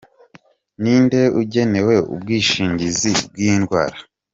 [0.81, 3.95] Ni nde ugenewe ubwishingizi bw’indwara?.